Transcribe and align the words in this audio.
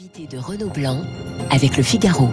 L'invité 0.00 0.34
de 0.34 0.40
Renaud 0.40 0.70
Blanc 0.70 1.02
avec 1.50 1.76
le 1.76 1.82
Figaro. 1.82 2.30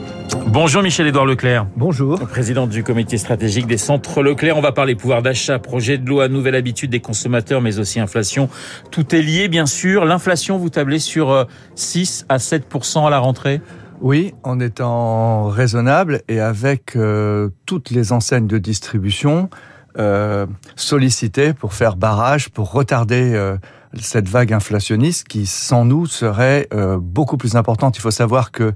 Bonjour 0.48 0.81
Michel-Édouard 0.81 1.25
Leclerc. 1.25 1.68
Bonjour. 1.76 2.18
Président 2.20 2.66
du 2.66 2.82
comité 2.82 3.18
stratégique 3.18 3.68
des 3.68 3.78
centres 3.78 4.24
Leclerc. 4.24 4.55
On 4.55 4.62
va 4.62 4.71
parler 4.71 4.96
pouvoir 4.96 5.21
d'achat, 5.21 5.60
projet 5.60 5.98
de 5.98 6.08
loi, 6.08 6.30
nouvelle 6.30 6.56
habitude 6.56 6.92
des 6.92 7.02
consommateurs, 7.02 7.60
mais 7.60 7.78
aussi 7.78 8.00
inflation. 8.00 8.48
Tout 8.90 9.14
est 9.14 9.22
lié, 9.22 9.50
bien 9.50 9.66
sûr. 9.66 10.06
L'inflation, 10.06 10.58
vous 10.58 10.70
tablez 10.70 11.00
sur 11.00 11.46
6 11.76 12.26
euh, 12.32 12.36
à 12.36 12.38
7% 12.38 13.06
à 13.06 13.10
la 13.10 13.20
rentrée 13.20 13.59
oui, 13.99 14.36
en 14.43 14.59
étant 14.59 15.47
raisonnable 15.47 16.21
et 16.27 16.39
avec 16.39 16.95
euh, 16.95 17.49
toutes 17.65 17.89
les 17.89 18.11
enseignes 18.13 18.45
de 18.45 18.59
distribution 18.59 19.49
euh, 19.97 20.45
sollicitées 20.75 21.54
pour 21.54 21.73
faire 21.73 21.95
barrage, 21.95 22.49
pour 22.49 22.71
retarder 22.71 23.34
euh, 23.34 23.57
cette 24.02 24.29
vague 24.29 24.54
inflationniste 24.54 25.27
qui, 25.27 25.45
sans 25.45 25.86
nous, 25.86 26.05
serait 26.05 26.68
euh, 26.73 26.98
beaucoup 27.00 27.38
plus 27.38 27.55
importante. 27.55 27.98
Il 27.98 28.02
faut 28.02 28.12
savoir 28.12 28.52
que 28.52 28.73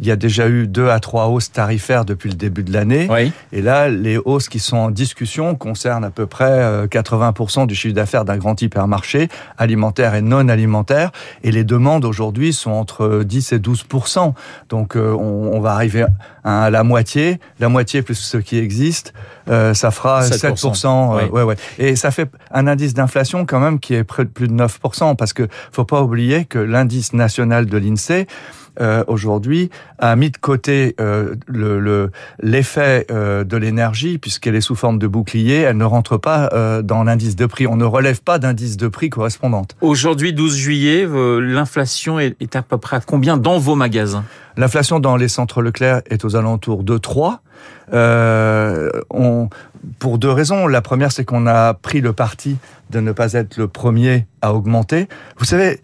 il 0.00 0.06
y 0.06 0.10
a 0.10 0.16
déjà 0.16 0.48
eu 0.48 0.66
deux 0.66 0.88
à 0.88 1.00
trois 1.00 1.28
hausses 1.28 1.52
tarifaires 1.52 2.04
depuis 2.04 2.30
le 2.30 2.36
début 2.36 2.62
de 2.62 2.72
l'année. 2.72 3.06
Oui. 3.10 3.32
Et 3.52 3.62
là, 3.62 3.88
les 3.88 4.18
hausses 4.18 4.48
qui 4.48 4.58
sont 4.58 4.76
en 4.76 4.90
discussion 4.90 5.54
concernent 5.54 6.04
à 6.04 6.10
peu 6.10 6.26
près 6.26 6.50
euh, 6.50 6.86
80% 6.86 7.66
du 7.66 7.74
chiffre 7.74 7.94
d'affaires 7.94 8.24
d'un 8.24 8.36
grand 8.36 8.60
hypermarché, 8.60 9.28
alimentaire 9.58 10.14
et 10.14 10.22
non 10.22 10.48
alimentaire. 10.48 11.10
Et 11.42 11.52
les 11.52 11.64
demandes 11.64 12.04
aujourd'hui 12.04 12.52
sont 12.52 12.72
entre 12.72 13.22
10 13.24 13.52
et 13.52 13.58
12%. 13.58 14.34
Donc, 14.68 14.96
euh, 14.96 15.12
on, 15.12 15.52
on, 15.52 15.60
va 15.60 15.72
arriver 15.72 16.04
à 16.42 16.70
la 16.70 16.84
moitié. 16.84 17.40
La 17.60 17.68
moitié 17.68 18.02
plus 18.02 18.14
ce 18.14 18.36
qui 18.36 18.58
existe, 18.58 19.12
euh, 19.48 19.74
ça 19.74 19.90
fera 19.90 20.22
7%. 20.22 20.54
7% 20.54 21.16
oui. 21.16 21.30
ouais, 21.30 21.42
ouais. 21.42 21.56
Et 21.78 21.96
ça 21.96 22.10
fait 22.10 22.30
un 22.50 22.66
indice 22.66 22.94
d'inflation 22.94 23.44
quand 23.46 23.60
même 23.60 23.78
qui 23.78 23.94
est 23.94 24.04
près 24.04 24.24
de 24.24 24.30
plus 24.30 24.48
de 24.48 24.54
9%, 24.54 25.16
parce 25.16 25.32
que 25.32 25.48
faut 25.72 25.84
pas 25.84 26.02
oublier 26.02 26.44
que 26.44 26.58
l'indice 26.58 27.12
national 27.12 27.66
de 27.66 27.78
l'INSEE 27.78 28.26
euh, 28.80 29.04
aujourd'hui 29.06 29.70
a 29.98 30.16
mis 30.16 30.30
de 30.30 30.36
côté 30.36 30.96
euh, 31.00 31.36
l'effet 32.42 33.06
le, 33.08 33.16
euh, 33.16 33.44
de 33.44 33.56
l'énergie 33.56 34.18
puisqu'elle 34.18 34.56
est 34.56 34.60
sous 34.60 34.74
forme 34.74 34.98
de 34.98 35.06
bouclier, 35.06 35.58
elle 35.58 35.76
ne 35.76 35.84
rentre 35.84 36.16
pas 36.16 36.50
euh, 36.52 36.82
dans 36.82 37.04
l'indice 37.04 37.36
de 37.36 37.46
prix. 37.46 37.66
On 37.66 37.76
ne 37.76 37.84
relève 37.84 38.20
pas 38.20 38.38
d'indice 38.38 38.76
de 38.76 38.88
prix 38.88 39.10
correspondante. 39.10 39.76
Aujourd'hui, 39.80 40.32
12 40.32 40.56
juillet, 40.56 41.06
l'inflation 41.40 42.18
est, 42.18 42.36
est 42.40 42.56
à 42.56 42.62
peu 42.62 42.78
près 42.78 42.96
à 42.96 43.00
combien 43.00 43.36
dans 43.36 43.58
vos 43.58 43.76
magasins? 43.76 44.24
L'inflation 44.56 45.00
dans 45.00 45.16
les 45.16 45.28
centres 45.28 45.62
Leclerc 45.62 46.02
est 46.10 46.24
aux 46.24 46.36
alentours 46.36 46.84
de 46.84 46.98
3. 46.98 47.40
Euh, 47.92 48.88
on, 49.10 49.48
pour 49.98 50.18
deux 50.18 50.30
raisons. 50.30 50.66
La 50.66 50.82
première, 50.82 51.12
c'est 51.12 51.24
qu'on 51.24 51.46
a 51.46 51.74
pris 51.74 52.00
le 52.00 52.12
parti 52.12 52.56
de 52.90 53.00
ne 53.00 53.12
pas 53.12 53.32
être 53.32 53.56
le 53.56 53.68
premier 53.68 54.26
à 54.40 54.52
augmenter. 54.52 55.08
Vous 55.38 55.44
savez, 55.44 55.80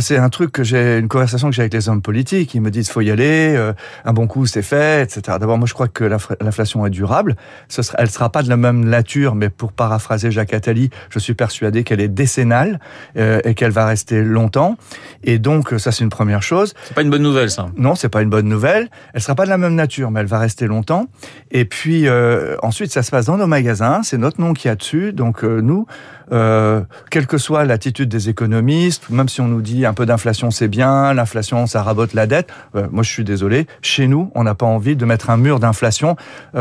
c'est 0.00 0.16
un 0.16 0.28
truc 0.28 0.52
que 0.52 0.64
j'ai, 0.64 0.98
une 0.98 1.08
conversation 1.08 1.48
que 1.50 1.54
j'ai 1.54 1.62
avec 1.62 1.74
les 1.74 1.88
hommes 1.88 2.02
politiques. 2.02 2.54
Ils 2.54 2.60
me 2.60 2.70
disent, 2.70 2.90
faut 2.90 3.00
y 3.00 3.10
aller, 3.10 3.54
euh, 3.56 3.72
un 4.04 4.12
bon 4.12 4.26
coup, 4.26 4.46
c'est 4.46 4.62
fait, 4.62 5.02
etc. 5.02 5.38
D'abord, 5.40 5.58
moi, 5.58 5.66
je 5.66 5.74
crois 5.74 5.88
que 5.88 6.04
l'inflation 6.04 6.84
est 6.86 6.90
durable. 6.90 7.36
Ce 7.68 7.82
sera, 7.82 7.98
elle 8.00 8.10
sera 8.10 8.30
pas 8.30 8.42
de 8.42 8.48
la 8.48 8.56
même 8.56 8.84
nature, 8.84 9.34
mais 9.34 9.50
pour 9.50 9.72
paraphraser 9.72 10.30
Jacques 10.30 10.54
Attali, 10.54 10.90
je 11.10 11.18
suis 11.18 11.34
persuadé 11.34 11.84
qu'elle 11.84 12.00
est 12.00 12.08
décennale 12.08 12.80
euh, 13.16 13.40
et 13.44 13.54
qu'elle 13.54 13.70
va 13.70 13.86
rester 13.86 14.22
longtemps. 14.22 14.76
Et 15.22 15.38
donc, 15.38 15.74
ça, 15.78 15.92
c'est 15.92 16.04
une 16.04 16.10
première 16.10 16.42
chose. 16.42 16.74
C'est 16.84 16.94
pas 16.94 17.02
une 17.02 17.10
bonne 17.10 17.22
nouvelle, 17.22 17.50
ça. 17.50 17.66
Non, 17.76 17.94
c'est 17.94 18.08
pas 18.08 18.22
une 18.22 18.30
bonne 18.30 18.48
nouvelle. 18.48 18.88
Elle 19.12 19.20
sera 19.20 19.34
pas 19.34 19.44
de 19.44 19.50
la 19.50 19.58
même 19.58 19.74
nature, 19.74 20.10
mais 20.10 20.20
elle 20.20 20.26
va 20.26 20.38
rester 20.38 20.66
longtemps. 20.66 21.06
Et 21.50 21.64
puis, 21.64 22.06
euh, 22.06 22.56
ensuite, 22.62 22.92
ça 22.92 23.02
se 23.02 23.10
passe 23.10 23.17
dans 23.26 23.36
nos 23.36 23.46
magasins. 23.46 24.02
C'est 24.02 24.18
notre 24.18 24.40
nom 24.40 24.52
qui 24.52 24.68
a 24.68 24.74
dessus. 24.74 25.12
Donc, 25.12 25.44
euh, 25.44 25.60
nous, 25.60 25.86
euh, 26.32 26.82
quelle 27.10 27.26
que 27.26 27.38
soit 27.38 27.64
l'attitude 27.64 28.08
des 28.08 28.28
économistes, 28.28 29.10
même 29.10 29.28
si 29.28 29.40
on 29.40 29.48
nous 29.48 29.62
dit 29.62 29.86
un 29.86 29.94
peu 29.94 30.06
d'inflation 30.06 30.50
c'est 30.50 30.68
bien, 30.68 31.14
l'inflation 31.14 31.66
ça 31.66 31.82
rabote 31.82 32.12
la 32.12 32.26
dette, 32.26 32.50
euh, 32.74 32.86
moi 32.90 33.02
je 33.02 33.10
suis 33.10 33.24
désolé, 33.24 33.66
chez 33.80 34.08
nous 34.08 34.30
on 34.34 34.44
n'a 34.44 34.54
pas 34.54 34.66
envie 34.66 34.94
de 34.94 35.04
mettre 35.06 35.30
un 35.30 35.38
mur 35.38 35.58
d'inflation 35.58 36.16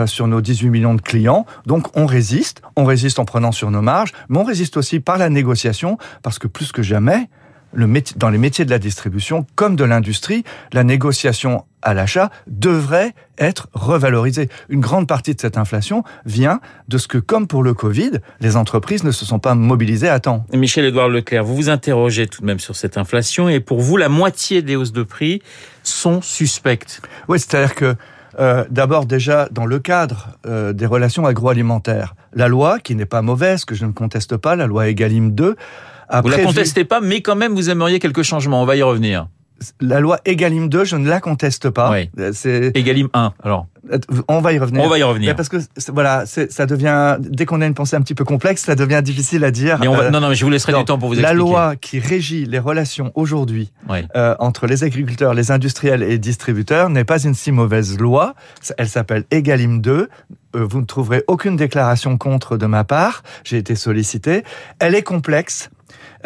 sur 0.05 0.27
nos 0.27 0.39
18 0.39 0.69
millions 0.69 0.95
de 0.95 1.02
clients, 1.02 1.45
donc 1.66 1.97
on 1.97 2.05
résiste, 2.05 2.61
on 2.77 2.86
résiste 2.86 3.20
en 3.20 3.26
prenant 3.26 3.52
sur 3.52 3.70
nos 3.70 3.81
marges, 3.81 4.14
mais 4.30 4.37
on 4.37 4.43
résiste 4.43 4.77
aussi 4.77 5.02
par 5.02 5.17
la 5.17 5.30
négociation, 5.30 5.98
parce 6.23 6.39
que 6.39 6.48
plus 6.48 6.71
que 6.71 6.81
jamais, 6.81 7.30
le 7.73 7.88
dans 8.16 8.30
les 8.30 8.38
métiers 8.38 8.66
de 8.66 8.70
la 8.70 8.80
distribution 8.80 9.45
comme 9.55 9.76
de 9.76 9.83
l'industrie, 9.83 10.44
la 10.73 10.83
négociation 10.83 11.66
à 11.82 11.94
l'achat 11.94 12.32
devrait 12.48 13.14
être 13.38 13.67
revalorisée. 13.73 14.50
Une 14.70 14.82
grande 14.82 15.08
partie 15.08 15.33
de 15.36 15.39
cette 15.39 15.58
inflation 15.58 16.04
vient 16.26 16.60
de 16.88 16.98
ce 16.98 17.08
que, 17.08 17.17
comme 17.17 17.48
pour 17.48 17.64
le 17.64 17.73
Covid, 17.73 18.11
les 18.42 18.55
entreprises 18.55 19.04
ne 19.04 19.11
se 19.11 19.26
sont 19.26 19.39
pas 19.39 19.55
mobilisées 19.55 20.10
à 20.10 20.20
temps. 20.20 20.45
Michel-Édouard 20.54 21.10
Leclerc, 21.10 21.44
vous 21.44 21.55
vous 21.55 21.70
interrogez 21.70 22.28
tout 22.28 22.42
de 22.42 22.45
même 22.45 22.60
sur 22.60 22.76
cette 22.76 22.98
inflation 22.98 23.48
et 23.48 23.60
pour 23.60 23.80
vous, 23.80 23.98
la 23.98 24.10
moitié 24.10 24.61
des 24.61 24.76
hausses 24.76 24.92
de 24.92 25.04
prix 25.04 25.42
sont 25.84 26.22
suspectes. 26.22 27.02
Oui, 27.28 27.39
c'est-à-dire 27.39 27.76
que 27.76 27.95
euh, 28.39 28.66
D'abord 28.70 29.05
déjà 29.05 29.48
dans 29.52 29.66
le 29.66 29.80
cadre 29.80 30.30
euh, 30.45 30.73
des 30.73 30.86
relations 30.86 31.26
agroalimentaires, 31.26 32.16
la 32.34 32.48
loi 32.48 32.80
qui 32.80 32.94
n'est 32.95 33.05
pas 33.05 33.22
mauvaise, 33.22 33.66
que 33.66 33.73
je 33.73 33.86
ne 33.86 33.92
conteste 33.92 34.38
pas, 34.38 34.55
la 34.55 34.67
loi 34.67 34.89
Egalim 34.89 35.32
2, 35.32 35.55
a 36.09 36.21
vous 36.21 36.29
prévu... 36.29 36.43
la 36.43 36.47
contestez 36.47 36.85
pas, 36.85 37.01
mais 37.01 37.21
quand 37.21 37.35
même 37.35 37.53
vous 37.53 37.69
aimeriez 37.69 37.99
quelques 37.99 38.23
changements. 38.23 38.61
On 38.61 38.65
va 38.65 38.75
y 38.75 38.83
revenir. 38.83 39.27
La 39.81 39.99
loi 39.99 40.19
Egalim 40.25 40.69
2, 40.69 40.85
je 40.85 40.95
ne 40.95 41.09
la 41.09 41.19
conteste 41.19 41.69
pas. 41.69 41.91
Oui. 41.91 42.09
C'est 42.33 42.71
Egalim 42.75 43.09
1. 43.13 43.33
Alors. 43.43 43.67
On 44.27 44.41
va 44.41 44.53
y 44.53 44.59
revenir. 44.59 44.83
On 44.83 44.89
va 44.89 44.99
y 44.99 45.03
revenir. 45.03 45.35
Parce 45.35 45.49
que 45.49 45.57
voilà, 45.93 46.25
ça 46.25 46.65
devient 46.65 47.17
dès 47.19 47.45
qu'on 47.45 47.61
a 47.61 47.65
une 47.65 47.73
pensée 47.73 47.95
un 47.95 48.01
petit 48.01 48.15
peu 48.15 48.25
complexe, 48.25 48.63
ça 48.63 48.75
devient 48.75 49.01
difficile 49.03 49.43
à 49.43 49.51
dire. 49.51 49.77
Mais 49.79 49.87
on 49.87 49.95
va, 49.95 50.03
euh, 50.03 50.09
non, 50.09 50.19
non, 50.19 50.29
mais 50.29 50.35
je 50.35 50.43
vous 50.43 50.51
laisserai 50.51 50.73
donc, 50.73 50.81
du 50.81 50.85
temps 50.85 50.99
pour 50.99 51.09
vous 51.09 51.15
expliquer. 51.15 51.33
La 51.33 51.37
loi 51.37 51.75
qui 51.75 51.99
régit 51.99 52.45
les 52.45 52.59
relations 52.59 53.11
aujourd'hui 53.15 53.71
oui. 53.89 53.99
euh, 54.15 54.35
entre 54.39 54.67
les 54.67 54.83
agriculteurs, 54.83 55.33
les 55.33 55.51
industriels 55.51 56.03
et 56.03 56.09
les 56.09 56.17
distributeurs 56.19 56.89
n'est 56.89 57.05
pas 57.05 57.23
une 57.23 57.33
si 57.33 57.51
mauvaise 57.51 57.97
loi. 57.97 58.35
Elle 58.77 58.89
s'appelle 58.89 59.23
Egalim 59.31 59.81
2. 59.81 60.09
Euh, 60.55 60.65
vous 60.65 60.81
ne 60.81 60.85
trouverez 60.85 61.23
aucune 61.27 61.55
déclaration 61.55 62.17
contre 62.17 62.57
de 62.57 62.65
ma 62.65 62.83
part. 62.83 63.23
J'ai 63.43 63.57
été 63.57 63.75
sollicité. 63.75 64.43
Elle 64.79 64.95
est 64.95 65.03
complexe, 65.03 65.69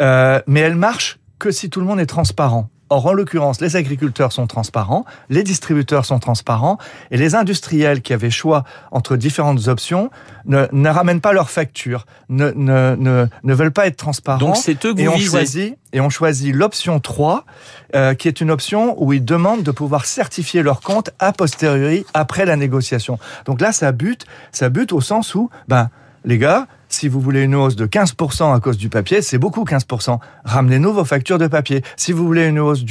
euh, 0.00 0.40
mais 0.46 0.60
elle 0.60 0.76
marche 0.76 1.18
que 1.38 1.50
si 1.50 1.70
tout 1.70 1.80
le 1.80 1.86
monde 1.86 2.00
est 2.00 2.06
transparent. 2.06 2.68
Or, 2.92 3.06
en 3.06 3.14
l'occurrence, 3.14 3.62
les 3.62 3.76
agriculteurs 3.76 4.32
sont 4.32 4.46
transparents, 4.46 5.06
les 5.30 5.42
distributeurs 5.42 6.04
sont 6.04 6.18
transparents, 6.18 6.76
et 7.10 7.16
les 7.16 7.34
industriels 7.34 8.02
qui 8.02 8.12
avaient 8.12 8.30
choix 8.30 8.64
entre 8.90 9.16
différentes 9.16 9.66
options 9.68 10.10
ne, 10.44 10.66
ne 10.72 10.90
ramènent 10.90 11.22
pas 11.22 11.32
leurs 11.32 11.48
factures, 11.48 12.04
ne, 12.28 12.50
ne, 12.50 12.94
ne, 12.96 13.26
ne 13.42 13.54
veulent 13.54 13.72
pas 13.72 13.86
être 13.86 13.96
transparents. 13.96 14.38
Donc 14.38 14.58
c'est 14.58 14.84
eux 14.84 14.92
que 14.92 15.00
et 15.00 15.06
vous 15.06 15.12
on 15.12 15.16
visez. 15.16 15.30
choisit 15.30 15.78
Et 15.94 16.02
on 16.02 16.10
choisit 16.10 16.54
l'option 16.54 17.00
3, 17.00 17.46
euh, 17.94 18.12
qui 18.12 18.28
est 18.28 18.42
une 18.42 18.50
option 18.50 19.02
où 19.02 19.14
ils 19.14 19.24
demandent 19.24 19.62
de 19.62 19.70
pouvoir 19.70 20.04
certifier 20.04 20.62
leur 20.62 20.82
compte 20.82 21.12
a 21.18 21.32
posteriori, 21.32 22.04
après 22.12 22.44
la 22.44 22.56
négociation. 22.56 23.18
Donc 23.46 23.62
là, 23.62 23.72
ça 23.72 23.90
bute, 23.92 24.26
ça 24.50 24.68
bute 24.68 24.92
au 24.92 25.00
sens 25.00 25.34
où, 25.34 25.48
ben, 25.66 25.88
les 26.26 26.36
gars, 26.36 26.66
si 26.94 27.08
vous 27.08 27.20
voulez 27.20 27.42
une 27.42 27.54
hausse 27.54 27.76
de 27.76 27.86
15% 27.86 28.54
à 28.54 28.60
cause 28.60 28.76
du 28.76 28.88
papier, 28.88 29.22
c'est 29.22 29.38
beaucoup 29.38 29.64
15%. 29.64 30.18
Ramenez-nous 30.44 30.92
vos 30.92 31.04
factures 31.04 31.38
de 31.38 31.46
papier. 31.46 31.82
Si 31.96 32.12
vous 32.12 32.26
voulez 32.26 32.46
une 32.46 32.58
hausse 32.58 32.84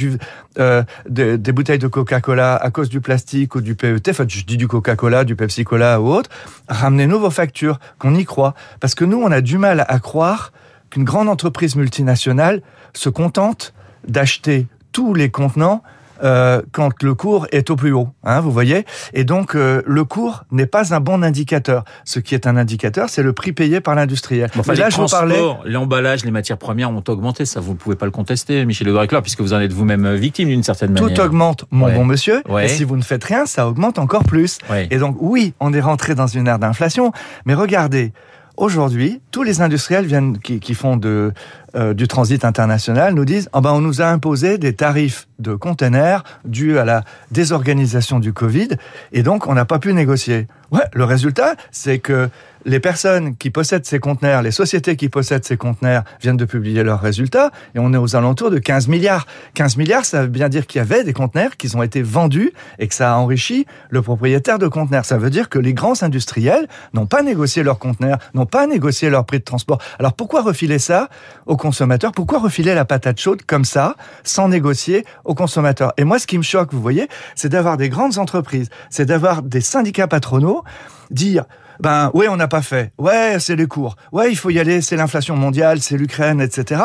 euh, 0.58 0.82
de, 1.08 1.36
des 1.36 1.52
bouteilles 1.52 1.78
de 1.78 1.86
Coca-Cola 1.86 2.56
à 2.56 2.70
cause 2.70 2.88
du 2.88 3.00
plastique 3.00 3.54
ou 3.54 3.60
du 3.60 3.74
PET, 3.74 4.10
enfin 4.10 4.24
je 4.26 4.44
dis 4.44 4.56
du 4.56 4.68
Coca-Cola, 4.68 5.24
du 5.24 5.36
Pepsi-Cola 5.36 6.00
ou 6.00 6.08
autre, 6.12 6.30
ramenez-nous 6.68 7.20
vos 7.20 7.30
factures, 7.30 7.78
qu'on 7.98 8.14
y 8.14 8.24
croit. 8.24 8.54
Parce 8.80 8.94
que 8.94 9.04
nous, 9.04 9.20
on 9.22 9.30
a 9.30 9.40
du 9.40 9.58
mal 9.58 9.84
à 9.88 9.98
croire 9.98 10.52
qu'une 10.90 11.04
grande 11.04 11.28
entreprise 11.28 11.76
multinationale 11.76 12.62
se 12.94 13.08
contente 13.08 13.72
d'acheter 14.06 14.66
tous 14.92 15.14
les 15.14 15.30
contenants 15.30 15.82
euh, 16.22 16.62
quand 16.72 17.02
le 17.02 17.14
cours 17.14 17.46
est 17.52 17.70
au 17.70 17.76
plus 17.76 17.92
haut, 17.92 18.08
hein, 18.24 18.40
vous 18.40 18.52
voyez. 18.52 18.84
Et 19.12 19.24
donc 19.24 19.54
euh, 19.54 19.82
le 19.86 20.04
cours 20.04 20.44
n'est 20.50 20.66
pas 20.66 20.94
un 20.94 21.00
bon 21.00 21.22
indicateur. 21.22 21.84
Ce 22.04 22.20
qui 22.20 22.34
est 22.34 22.46
un 22.46 22.56
indicateur, 22.56 23.08
c'est 23.08 23.22
le 23.22 23.32
prix 23.32 23.52
payé 23.52 23.80
par 23.80 23.94
l'industriel. 23.94 24.50
Bon, 24.54 24.60
enfin, 24.60 24.74
là, 24.74 24.90
je 24.90 24.96
vous 24.96 25.06
parlais. 25.06 25.40
L'emballage, 25.64 26.24
les 26.24 26.30
matières 26.30 26.58
premières 26.58 26.90
ont 26.90 27.04
augmenté. 27.08 27.44
Ça, 27.44 27.60
vous 27.60 27.72
ne 27.72 27.76
pouvez 27.76 27.96
pas 27.96 28.06
le 28.06 28.12
contester, 28.12 28.64
Michel 28.64 28.88
Edouard 28.88 29.06
puisque 29.22 29.40
vous 29.40 29.52
en 29.52 29.60
êtes 29.60 29.72
vous-même 29.72 30.14
victime 30.14 30.48
d'une 30.48 30.62
certaine 30.62 30.92
manière. 30.92 31.12
Tout 31.12 31.20
augmente, 31.20 31.64
mon 31.70 31.86
ouais. 31.86 31.94
bon 31.94 32.04
monsieur. 32.04 32.42
Ouais. 32.48 32.66
Et 32.66 32.68
si 32.68 32.84
vous 32.84 32.96
ne 32.96 33.02
faites 33.02 33.24
rien, 33.24 33.46
ça 33.46 33.68
augmente 33.68 33.98
encore 33.98 34.24
plus. 34.24 34.58
Ouais. 34.70 34.88
Et 34.90 34.98
donc 34.98 35.16
oui, 35.20 35.54
on 35.60 35.72
est 35.72 35.80
rentré 35.80 36.14
dans 36.14 36.26
une 36.26 36.46
ère 36.46 36.58
d'inflation, 36.58 37.12
mais 37.44 37.54
regardez. 37.54 38.12
Aujourd'hui, 38.58 39.22
tous 39.30 39.42
les 39.42 39.62
industriels 39.62 40.04
viennent, 40.04 40.38
qui, 40.38 40.60
qui 40.60 40.74
font 40.74 40.98
de, 40.98 41.32
euh, 41.74 41.94
du 41.94 42.06
transit 42.06 42.44
international 42.44 43.14
nous 43.14 43.24
disent 43.24 43.48
oh 43.54 43.62
ben 43.62 43.72
on 43.72 43.80
nous 43.80 44.02
a 44.02 44.06
imposé 44.06 44.58
des 44.58 44.74
tarifs 44.74 45.26
de 45.42 45.54
containers 45.54 46.24
dus 46.44 46.78
à 46.78 46.84
la 46.84 47.02
désorganisation 47.30 48.20
du 48.20 48.32
Covid 48.32 48.68
et 49.12 49.22
donc 49.22 49.46
on 49.46 49.54
n'a 49.54 49.64
pas 49.64 49.78
pu 49.78 49.92
négocier. 49.92 50.46
Ouais, 50.70 50.84
le 50.94 51.04
résultat, 51.04 51.54
c'est 51.70 51.98
que 51.98 52.30
les 52.64 52.80
personnes 52.80 53.36
qui 53.36 53.50
possèdent 53.50 53.86
ces 53.86 53.98
conteneurs, 53.98 54.42
les 54.42 54.50
sociétés 54.50 54.96
qui 54.96 55.08
possèdent 55.08 55.44
ces 55.44 55.56
conteneurs 55.56 56.04
viennent 56.20 56.36
de 56.36 56.44
publier 56.44 56.82
leurs 56.82 57.00
résultats 57.00 57.50
et 57.74 57.78
on 57.78 57.92
est 57.92 57.96
aux 57.96 58.16
alentours 58.16 58.50
de 58.50 58.58
15 58.58 58.88
milliards. 58.88 59.26
15 59.54 59.76
milliards, 59.76 60.04
ça 60.04 60.22
veut 60.22 60.28
bien 60.28 60.48
dire 60.48 60.66
qu'il 60.66 60.78
y 60.78 60.82
avait 60.82 61.04
des 61.04 61.12
conteneurs 61.12 61.56
qui 61.56 61.74
ont 61.76 61.82
été 61.82 62.02
vendus 62.02 62.52
et 62.78 62.88
que 62.88 62.94
ça 62.94 63.14
a 63.14 63.16
enrichi 63.16 63.66
le 63.90 64.02
propriétaire 64.02 64.58
de 64.58 64.68
conteneurs. 64.68 65.04
Ça 65.04 65.18
veut 65.18 65.30
dire 65.30 65.48
que 65.48 65.58
les 65.58 65.74
grands 65.74 66.02
industriels 66.02 66.68
n'ont 66.94 67.06
pas 67.06 67.22
négocié 67.22 67.62
leurs 67.62 67.78
conteneurs, 67.78 68.18
n'ont 68.34 68.46
pas 68.46 68.66
négocié 68.66 69.10
leur 69.10 69.24
prix 69.24 69.38
de 69.38 69.44
transport. 69.44 69.78
Alors 69.98 70.14
pourquoi 70.14 70.42
refiler 70.42 70.78
ça 70.78 71.08
aux 71.46 71.56
consommateurs? 71.56 72.12
Pourquoi 72.12 72.38
refiler 72.38 72.74
la 72.74 72.84
patate 72.84 73.18
chaude 73.18 73.42
comme 73.46 73.64
ça, 73.64 73.96
sans 74.22 74.48
négocier 74.48 75.04
aux 75.24 75.31
consommateurs. 75.34 75.92
Et 75.96 76.04
moi, 76.04 76.18
ce 76.18 76.26
qui 76.26 76.38
me 76.38 76.42
choque, 76.42 76.72
vous 76.72 76.80
voyez, 76.80 77.08
c'est 77.34 77.48
d'avoir 77.48 77.76
des 77.76 77.88
grandes 77.88 78.18
entreprises, 78.18 78.68
c'est 78.90 79.06
d'avoir 79.06 79.42
des 79.42 79.60
syndicats 79.60 80.08
patronaux 80.08 80.62
dire 81.10 81.44
ben 81.80 82.10
oui, 82.14 82.26
on 82.28 82.36
n'a 82.36 82.48
pas 82.48 82.62
fait. 82.62 82.92
Ouais, 82.98 83.38
c'est 83.40 83.56
les 83.56 83.66
cours. 83.66 83.96
Ouais, 84.12 84.30
il 84.30 84.36
faut 84.36 84.50
y 84.50 84.60
aller, 84.60 84.82
c'est 84.82 84.96
l'inflation 84.96 85.36
mondiale, 85.36 85.80
c'est 85.80 85.96
l'Ukraine, 85.96 86.40
etc. 86.40 86.80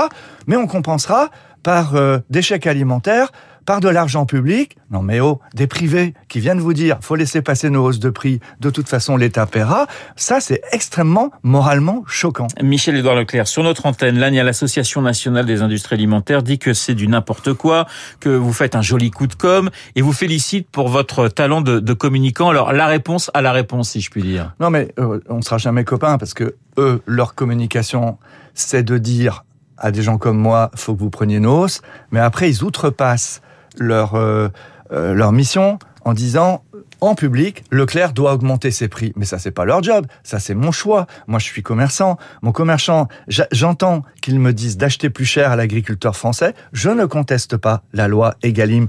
Mais 0.47 0.55
on 0.55 0.65
compensera 0.65 1.29
par 1.61 1.95
euh, 1.95 2.19
des 2.29 2.41
chèques 2.41 2.65
alimentaires, 2.65 3.31
par 3.67 3.81
de 3.81 3.89
l'argent 3.89 4.25
public. 4.25 4.77
Non 4.89 5.03
mais 5.03 5.19
oh, 5.19 5.41
des 5.53 5.67
privés 5.67 6.13
qui 6.29 6.39
viennent 6.39 6.61
vous 6.61 6.73
dire 6.73 6.97
faut 7.01 7.15
laisser 7.15 7.41
passer 7.41 7.69
nos 7.69 7.83
hausses 7.83 7.99
de 7.99 8.09
prix, 8.09 8.39
de 8.61 8.69
toute 8.69 8.87
façon 8.87 9.17
l'État 9.17 9.45
paiera. 9.45 9.87
Ça 10.15 10.39
c'est 10.39 10.61
extrêmement 10.71 11.31
moralement 11.43 12.03
choquant. 12.07 12.47
Michel-Édouard 12.63 13.15
Leclerc, 13.15 13.47
sur 13.47 13.63
notre 13.63 13.85
antenne, 13.85 14.17
là, 14.17 14.29
il 14.29 14.35
y 14.35 14.39
a 14.39 14.43
l'Association 14.43 15.01
nationale 15.01 15.45
des 15.45 15.61
industries 15.61 15.95
alimentaires 15.95 16.43
dit 16.43 16.59
que 16.59 16.73
c'est 16.73 16.95
du 16.95 17.09
n'importe 17.09 17.53
quoi, 17.53 17.87
que 18.21 18.29
vous 18.29 18.53
faites 18.53 18.73
un 18.73 18.81
joli 18.81 19.11
coup 19.11 19.27
de 19.27 19.35
com 19.35 19.69
et 19.95 20.01
vous 20.01 20.13
félicite 20.13 20.69
pour 20.71 20.87
votre 20.87 21.27
talent 21.27 21.59
de, 21.59 21.81
de 21.81 21.93
communicant. 21.93 22.49
Alors 22.49 22.71
la 22.71 22.87
réponse 22.87 23.29
à 23.33 23.41
la 23.41 23.51
réponse, 23.51 23.89
si 23.89 23.99
je 23.99 24.09
puis 24.09 24.23
dire. 24.23 24.55
Non 24.61 24.69
mais 24.69 24.93
euh, 24.97 25.19
on 25.27 25.41
sera 25.41 25.57
jamais 25.57 25.83
copains 25.83 26.17
parce 26.17 26.33
que 26.33 26.55
eux, 26.77 27.01
leur 27.05 27.35
communication, 27.35 28.17
c'est 28.53 28.83
de 28.83 28.97
dire 28.97 29.43
à 29.77 29.91
des 29.91 30.03
gens 30.03 30.17
comme 30.17 30.37
moi, 30.37 30.71
faut 30.75 30.95
que 30.95 30.99
vous 31.01 31.09
preniez 31.09 31.41
nos 31.41 31.63
hausses, 31.63 31.81
mais 32.11 32.21
après 32.21 32.49
ils 32.49 32.63
outrepassent 32.63 33.41
leur, 33.79 34.15
euh, 34.15 34.49
euh, 34.91 35.13
leur 35.13 35.31
mission 35.31 35.79
en 36.05 36.13
disant 36.13 36.63
en 37.01 37.15
public, 37.15 37.63
Leclerc 37.71 38.13
doit 38.13 38.33
augmenter 38.33 38.71
ses 38.71 38.87
prix. 38.87 39.13
Mais 39.15 39.25
ça, 39.25 39.37
c'est 39.37 39.51
pas 39.51 39.65
leur 39.65 39.83
job. 39.83 40.07
Ça, 40.23 40.39
c'est 40.39 40.55
mon 40.55 40.71
choix. 40.71 41.05
Moi, 41.27 41.37
je 41.39 41.45
suis 41.45 41.61
commerçant. 41.61 42.17
Mon 42.41 42.51
commerçant, 42.51 43.07
j'entends 43.51 44.03
qu'ils 44.21 44.39
me 44.39 44.51
disent 44.51 44.77
d'acheter 44.77 45.09
plus 45.09 45.25
cher 45.25 45.51
à 45.51 45.55
l'agriculteur 45.55 46.15
français. 46.15 46.53
Je 46.73 46.89
ne 46.89 47.05
conteste 47.05 47.57
pas 47.57 47.83
la 47.93 48.07
loi 48.07 48.35
Egalim 48.41 48.87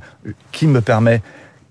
qui 0.53 0.67
me 0.67 0.81
permet 0.81 1.23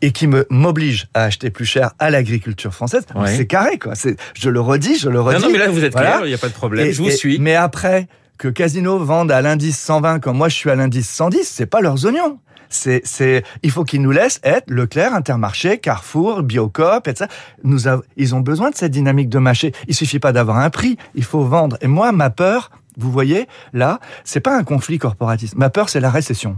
et 0.02 0.12
qui 0.12 0.28
me 0.28 0.46
m'oblige 0.50 1.08
à 1.14 1.24
acheter 1.24 1.50
plus 1.50 1.66
cher 1.66 1.92
à 1.98 2.12
l'agriculture 2.12 2.74
française. 2.74 3.06
C'est 3.26 3.48
carré, 3.48 3.80
quoi. 3.80 3.94
Je 4.36 4.50
le 4.50 4.60
redis, 4.60 5.00
je 5.00 5.10
le 5.10 5.20
redis. 5.20 5.42
Non, 5.42 5.48
non 5.48 5.54
mais 5.54 5.60
là, 5.60 5.70
vous 5.70 5.84
êtes 5.84 5.94
voilà. 5.94 6.18
clair, 6.18 6.26
il 6.26 6.30
n'y 6.30 6.36
a 6.36 6.38
pas 6.38 6.50
de 6.50 6.54
problème. 6.54 6.86
Et, 6.86 6.94
je 6.94 7.02
vous 7.02 7.10
et, 7.10 7.14
suis. 7.14 7.40
Mais 7.40 7.56
après, 7.56 8.08
que 8.38 8.48
Casino 8.48 8.98
vende 9.00 9.32
à 9.32 9.42
l'indice 9.42 9.80
120 9.80 10.20
comme 10.20 10.38
moi 10.38 10.50
je 10.50 10.56
suis 10.56 10.70
à 10.70 10.76
l'indice 10.76 11.10
110, 11.10 11.44
c'est 11.44 11.66
pas 11.66 11.82
leurs 11.82 12.06
oignons 12.06 12.40
c'est, 12.70 13.02
c'est, 13.06 13.44
il 13.64 13.72
faut 13.72 13.84
qu'ils 13.84 14.02
nous 14.02 14.12
laissent 14.12 14.40
être 14.44 14.70
Leclerc, 14.70 15.14
Intermarché, 15.14 15.78
Carrefour, 15.80 16.44
Biocop, 16.44 17.08
etc. 17.08 17.30
Nous 17.64 17.88
avons, 17.88 18.04
ils 18.16 18.36
ont 18.36 18.42
besoin 18.42 18.70
de 18.70 18.76
cette 18.76 18.92
dynamique 18.92 19.30
de 19.30 19.40
marché. 19.40 19.74
Il 19.88 19.96
suffit 19.96 20.20
pas 20.20 20.32
d'avoir 20.32 20.58
un 20.58 20.70
prix, 20.70 20.98
il 21.16 21.24
faut 21.24 21.44
vendre. 21.44 21.78
Et 21.82 21.88
moi, 21.88 22.12
ma 22.12 22.30
peur, 22.30 22.72
vous 22.98 23.12
voyez, 23.12 23.48
là, 23.74 24.00
c'est 24.24 24.40
pas 24.40 24.58
un 24.58 24.64
conflit 24.64 24.98
corporatiste. 24.98 25.56
Ma 25.56 25.70
peur, 25.70 25.90
c'est 25.90 26.00
la 26.00 26.10
récession. 26.10 26.58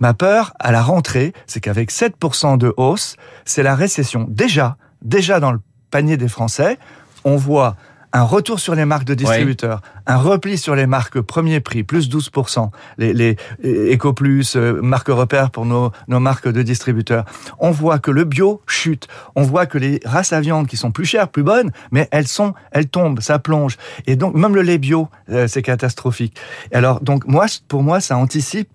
Ma 0.00 0.14
peur, 0.14 0.52
à 0.58 0.72
la 0.72 0.82
rentrée, 0.82 1.32
c'est 1.46 1.60
qu'avec 1.60 1.92
7% 1.92 2.58
de 2.58 2.74
hausse, 2.76 3.16
c'est 3.44 3.62
la 3.62 3.74
récession. 3.74 4.26
Déjà, 4.28 4.76
déjà 5.02 5.40
dans 5.40 5.52
le 5.52 5.60
panier 5.90 6.16
des 6.16 6.28
Français, 6.28 6.78
on 7.24 7.36
voit 7.36 7.76
un 8.12 8.22
retour 8.22 8.60
sur 8.60 8.74
les 8.74 8.84
marques 8.84 9.04
de 9.04 9.14
distributeurs, 9.14 9.82
un 10.06 10.16
repli 10.16 10.56
sur 10.56 10.74
les 10.74 10.86
marques 10.86 11.20
premier 11.20 11.60
prix, 11.60 11.82
plus 11.82 12.08
12%, 12.08 12.70
les, 12.96 13.12
les 13.12 13.36
EcoPlus, 13.64 14.56
euh, 14.56 14.80
marque 14.80 15.08
repère 15.08 15.50
pour 15.50 15.66
nos, 15.66 15.92
nos 16.08 16.20
marques 16.20 16.48
de 16.48 16.62
distributeurs. 16.62 17.24
On 17.58 17.70
voit 17.70 17.98
que 17.98 18.10
le 18.10 18.24
bio 18.24 18.62
chute, 18.66 19.08
on 19.34 19.42
voit 19.42 19.66
que 19.66 19.78
les 19.78 20.00
races 20.04 20.32
à 20.32 20.40
viande 20.40 20.66
qui 20.66 20.76
sont 20.76 20.90
plus 20.90 21.04
chères, 21.04 21.28
plus 21.28 21.42
bonnes, 21.42 21.70
mais 21.90 22.08
elles 22.10 22.28
sont, 22.28 22.54
elles 22.72 22.88
tombent, 22.88 23.20
ça 23.20 23.38
plonge. 23.38 23.76
Et 24.06 24.16
donc, 24.16 24.34
même 24.34 24.54
le 24.54 24.62
lait 24.62 24.78
bio, 24.78 25.08
euh, 25.30 25.46
c'est 25.46 25.62
catastrophique. 25.62 26.36
Alors, 26.72 27.00
donc, 27.00 27.26
moi, 27.26 27.46
pour 27.68 27.82
moi, 27.82 28.00
ça 28.00 28.16
anticipe 28.16 28.68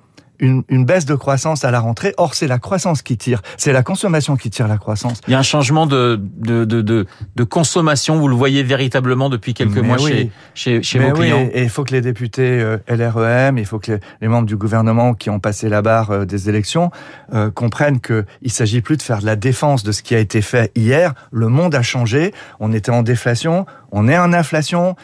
une, 0.43 0.63
une, 0.67 0.85
baisse 0.85 1.05
de 1.05 1.15
croissance 1.15 1.63
à 1.63 1.71
la 1.71 1.79
rentrée. 1.79 2.13
Or, 2.17 2.35
c'est 2.35 2.47
la 2.47 2.59
croissance 2.59 3.01
qui 3.01 3.17
tire, 3.17 3.41
c'est 3.57 3.71
la 3.71 3.81
consommation 3.81 4.35
qui 4.35 4.49
tire 4.49 4.67
la 4.67 4.77
croissance. 4.77 5.21
Il 5.27 5.31
y 5.31 5.35
a 5.35 5.39
un 5.39 5.43
changement 5.43 5.87
de, 5.87 6.19
de, 6.37 6.65
de, 6.65 6.81
de, 6.81 7.05
de 7.35 7.43
consommation, 7.43 8.19
vous 8.19 8.27
le 8.27 8.35
voyez 8.35 8.61
véritablement 8.61 9.29
depuis 9.29 9.53
quelques 9.53 9.75
Mais 9.75 9.81
mois 9.81 10.01
oui. 10.01 10.31
chez, 10.53 10.81
chez, 10.81 10.83
chez 10.83 10.99
vos 10.99 11.11
oui. 11.11 11.27
clients. 11.27 11.49
Et 11.53 11.63
il 11.63 11.69
faut 11.69 11.85
que 11.85 11.93
les 11.93 12.01
députés 12.01 12.59
euh, 12.61 12.77
LREM, 12.89 13.57
il 13.57 13.65
faut 13.65 13.79
que 13.79 13.93
les, 13.93 13.99
les, 14.21 14.27
membres 14.27 14.47
du 14.47 14.57
gouvernement 14.57 15.13
qui 15.13 15.29
ont 15.29 15.39
passé 15.39 15.69
la 15.69 15.81
barre 15.81 16.11
euh, 16.11 16.25
des 16.25 16.49
élections 16.49 16.91
euh, 17.33 17.49
comprennent 17.49 18.01
qu'il 18.01 18.25
ne 18.43 18.49
s'agit 18.49 18.81
plus 18.81 18.97
de 18.97 19.01
faire 19.01 19.21
de 19.21 19.25
la 19.25 19.37
défense 19.37 19.83
de 19.83 19.93
ce 19.93 20.03
qui 20.03 20.13
a 20.13 20.19
été 20.19 20.41
fait 20.41 20.71
hier. 20.75 21.13
Le 21.31 21.47
monde 21.47 21.73
a 21.73 21.81
changé, 21.81 22.33
on 22.59 22.73
était 22.73 22.91
en 22.91 23.01
déflation, 23.01 23.65
on 23.91 24.09
est 24.09 24.17
en 24.17 24.33
inflation. 24.33 24.95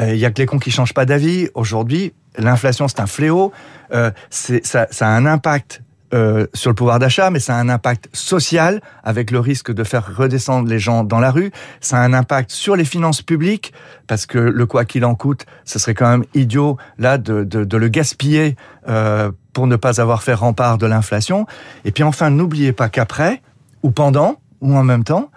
Il 0.00 0.14
y 0.16 0.24
a 0.24 0.30
que 0.30 0.40
les 0.40 0.46
cons 0.46 0.60
qui 0.60 0.70
changent 0.70 0.94
pas 0.94 1.06
d'avis. 1.06 1.48
Aujourd'hui, 1.54 2.12
l'inflation, 2.38 2.88
c'est 2.88 3.00
un 3.00 3.06
fléau. 3.06 3.52
Euh, 3.92 4.10
ça, 4.30 4.86
a 5.00 5.06
un 5.06 5.26
impact 5.26 5.82
euh, 6.14 6.46
sur 6.54 6.70
le 6.70 6.74
pouvoir 6.74 6.98
d'achat, 6.98 7.30
mais 7.30 7.38
ça 7.38 7.56
a 7.56 7.58
un 7.58 7.68
impact 7.68 8.08
social 8.12 8.80
avec 9.04 9.30
le 9.30 9.40
risque 9.40 9.72
de 9.72 9.84
faire 9.84 10.16
redescendre 10.16 10.68
les 10.68 10.78
gens 10.78 11.04
dans 11.04 11.20
la 11.20 11.30
rue. 11.30 11.50
Ça 11.80 11.98
a 11.98 12.00
un 12.00 12.14
impact 12.14 12.50
sur 12.50 12.76
les 12.76 12.84
finances 12.84 13.20
publiques 13.20 13.74
parce 14.06 14.24
que 14.24 14.38
le 14.38 14.66
quoi 14.66 14.84
qu'il 14.86 15.04
en 15.04 15.14
coûte, 15.14 15.44
ce 15.64 15.78
serait 15.78 15.94
quand 15.94 16.08
même 16.08 16.24
idiot 16.34 16.78
là 16.98 17.18
de, 17.18 17.44
de, 17.44 17.64
de 17.64 17.76
le 17.76 17.88
gaspiller 17.88 18.56
euh, 18.88 19.30
pour 19.52 19.66
ne 19.66 19.76
pas 19.76 20.00
avoir 20.00 20.22
fait 20.22 20.34
rempart 20.34 20.78
de 20.78 20.86
l'inflation. 20.86 21.46
Et 21.84 21.92
puis 21.92 22.04
enfin, 22.04 22.30
n'oubliez 22.30 22.72
pas 22.72 22.88
qu'après 22.88 23.42
ou 23.82 23.90
pendant 23.90 24.40
ou 24.60 24.76
en 24.76 24.84
même 24.84 25.04
temps, 25.04 25.30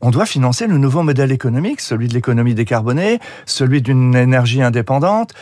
on 0.00 0.10
doit 0.10 0.26
financer 0.26 0.66
le 0.66 0.78
nouveau 0.78 1.02
modèle 1.02 1.32
économique, 1.32 1.80
celui 1.80 2.08
de 2.08 2.14
l'économie 2.14 2.54
décarbonée, 2.54 3.18
celui 3.46 3.82
d'une 3.82 4.14
énergie 4.14 4.62
indépendante. 4.62 5.34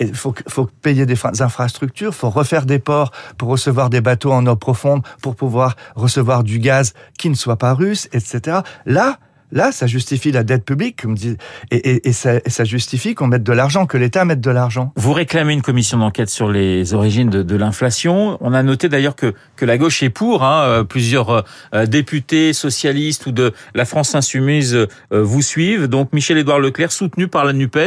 Il 0.00 0.14
faut, 0.14 0.34
payer 0.82 1.06
des 1.06 1.18
infrastructures, 1.40 2.14
faut 2.14 2.30
refaire 2.30 2.66
des 2.66 2.78
ports 2.78 3.10
pour 3.36 3.48
recevoir 3.48 3.90
des 3.90 4.00
bateaux 4.00 4.32
en 4.32 4.46
eau 4.46 4.56
profonde, 4.56 5.02
pour 5.22 5.34
pouvoir 5.34 5.76
recevoir 5.94 6.44
du 6.44 6.58
gaz 6.58 6.94
qui 7.18 7.30
ne 7.30 7.34
soit 7.34 7.56
pas 7.56 7.74
russe, 7.74 8.08
etc. 8.12 8.58
Là, 8.84 9.18
Là, 9.52 9.72
ça 9.72 9.86
justifie 9.86 10.32
la 10.32 10.42
dette 10.42 10.64
publique, 10.64 11.02
comme 11.02 11.14
dit, 11.14 11.36
et, 11.70 11.76
et, 11.76 12.08
et, 12.08 12.12
ça, 12.12 12.36
et 12.36 12.50
ça, 12.50 12.64
justifie 12.64 13.14
qu'on 13.14 13.28
mette 13.28 13.42
de 13.42 13.52
l'argent, 13.52 13.86
que 13.86 13.96
l'État 13.96 14.24
mette 14.24 14.40
de 14.40 14.50
l'argent. 14.50 14.92
Vous 14.96 15.12
réclamez 15.12 15.52
une 15.52 15.62
commission 15.62 15.98
d'enquête 15.98 16.28
sur 16.30 16.48
les 16.50 16.94
origines 16.94 17.30
de, 17.30 17.42
de 17.42 17.56
l'inflation. 17.56 18.38
On 18.40 18.52
a 18.52 18.62
noté 18.62 18.88
d'ailleurs 18.88 19.16
que, 19.16 19.34
que 19.56 19.64
la 19.64 19.78
gauche 19.78 20.02
est 20.02 20.10
pour. 20.10 20.42
Hein, 20.42 20.84
plusieurs 20.88 21.44
euh, 21.74 21.86
députés 21.86 22.52
socialistes 22.52 23.26
ou 23.26 23.32
de 23.32 23.52
la 23.74 23.84
France 23.84 24.14
insoumise 24.14 24.74
euh, 24.74 24.86
vous 25.10 25.42
suivent. 25.42 25.86
Donc 25.86 26.12
Michel-Édouard 26.12 26.58
Leclerc, 26.58 26.92
soutenu 26.92 27.28
par 27.28 27.44
la 27.44 27.52
Nupes, 27.52 27.78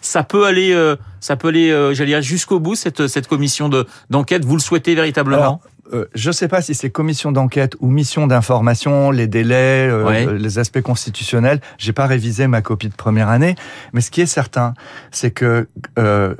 ça 0.00 0.22
peut 0.22 0.46
aller, 0.46 0.72
euh, 0.72 0.96
ça 1.20 1.36
peut 1.36 1.48
aller, 1.48 1.70
j'allais 1.94 2.12
dire 2.12 2.22
jusqu'au 2.22 2.60
bout 2.60 2.74
cette 2.74 3.06
cette 3.06 3.26
commission 3.26 3.68
de 3.68 3.86
d'enquête. 4.10 4.44
Vous 4.44 4.54
le 4.54 4.60
souhaitez 4.60 4.94
véritablement? 4.94 5.38
Alors, 5.38 5.60
euh, 5.92 6.06
je 6.14 6.30
ne 6.30 6.32
sais 6.32 6.48
pas 6.48 6.62
si 6.62 6.74
c'est 6.74 6.90
commission 6.90 7.32
d'enquête 7.32 7.76
ou 7.80 7.88
mission 7.88 8.26
d'information, 8.26 9.10
les 9.10 9.26
délais, 9.26 9.88
euh, 9.88 10.04
ouais. 10.04 10.38
les 10.38 10.58
aspects 10.58 10.80
constitutionnels. 10.80 11.60
J'ai 11.78 11.92
pas 11.92 12.06
révisé 12.06 12.46
ma 12.46 12.62
copie 12.62 12.88
de 12.88 12.94
première 12.94 13.28
année, 13.28 13.54
mais 13.92 14.00
ce 14.00 14.10
qui 14.10 14.20
est 14.20 14.26
certain, 14.26 14.74
c'est 15.10 15.30
que 15.30 15.68
euh, 15.98 16.34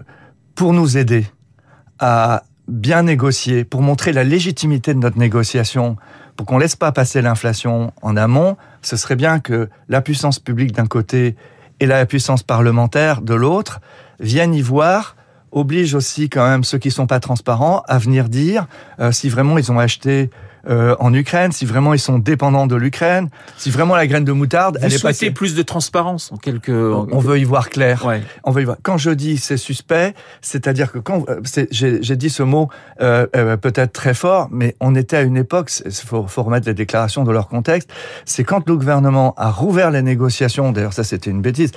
pour 0.54 0.72
nous 0.72 0.96
aider 0.96 1.26
à 1.98 2.44
bien 2.68 3.02
négocier, 3.02 3.64
pour 3.64 3.82
montrer 3.82 4.12
la 4.12 4.24
légitimité 4.24 4.94
de 4.94 4.98
notre 4.98 5.18
négociation, 5.18 5.96
pour 6.36 6.46
qu'on 6.46 6.58
laisse 6.58 6.76
pas 6.76 6.92
passer 6.92 7.22
l'inflation 7.22 7.92
en 8.02 8.16
amont, 8.16 8.56
ce 8.82 8.96
serait 8.96 9.16
bien 9.16 9.40
que 9.40 9.68
la 9.88 10.00
puissance 10.02 10.38
publique 10.38 10.72
d'un 10.72 10.86
côté 10.86 11.36
et 11.80 11.86
la 11.86 12.04
puissance 12.06 12.42
parlementaire 12.42 13.22
de 13.22 13.34
l'autre 13.34 13.80
viennent 14.20 14.54
y 14.54 14.62
voir 14.62 15.15
oblige 15.52 15.94
aussi 15.94 16.28
quand 16.28 16.48
même 16.48 16.64
ceux 16.64 16.78
qui 16.78 16.90
sont 16.90 17.06
pas 17.06 17.20
transparents 17.20 17.82
à 17.88 17.98
venir 17.98 18.28
dire 18.28 18.66
euh, 19.00 19.12
si 19.12 19.28
vraiment 19.28 19.58
ils 19.58 19.70
ont 19.72 19.78
acheté 19.78 20.30
euh, 20.68 20.96
en 20.98 21.14
Ukraine, 21.14 21.52
si 21.52 21.64
vraiment 21.64 21.94
ils 21.94 22.00
sont 22.00 22.18
dépendants 22.18 22.66
de 22.66 22.74
l'Ukraine, 22.74 23.28
si 23.56 23.70
vraiment 23.70 23.94
la 23.94 24.06
graine 24.06 24.24
de 24.24 24.32
moutarde, 24.32 24.78
Vous 24.78 24.84
elle 24.84 24.92
est 24.92 25.02
passée... 25.02 25.30
plus 25.30 25.54
de 25.54 25.62
transparence 25.62 26.32
en 26.32 26.36
quelque. 26.36 26.72
On, 26.72 27.18
veut 27.18 27.38
y 27.38 27.44
voir 27.44 27.70
clair. 27.70 28.04
Ouais. 28.04 28.22
On 28.44 28.50
veut 28.50 28.62
y 28.62 28.64
voir. 28.64 28.76
Quand 28.82 28.98
je 28.98 29.10
dis 29.10 29.38
c'est 29.38 29.56
suspect, 29.56 30.14
c'est-à-dire 30.40 30.90
que 30.90 30.98
quand 30.98 31.24
euh, 31.28 31.40
j'ai 31.70 32.16
dit 32.16 32.30
ce 32.30 32.42
mot 32.42 32.68
euh, 33.00 33.26
euh, 33.36 33.56
peut-être 33.56 33.92
très 33.92 34.14
fort, 34.14 34.48
mais 34.50 34.74
on 34.80 34.94
était 34.94 35.16
à 35.16 35.22
une 35.22 35.36
époque, 35.36 35.70
il 35.84 35.92
faut, 35.92 36.26
faut, 36.26 36.42
remettre 36.42 36.66
les 36.66 36.74
déclarations 36.74 37.22
de 37.22 37.30
leur 37.30 37.48
contexte. 37.48 37.88
C'est 38.24 38.44
quand 38.44 38.68
le 38.68 38.76
gouvernement 38.76 39.34
a 39.36 39.50
rouvert 39.50 39.90
les 39.90 40.02
négociations. 40.02 40.72
D'ailleurs, 40.72 40.92
ça 40.92 41.04
c'était 41.04 41.30
une 41.30 41.42
bêtise. 41.42 41.70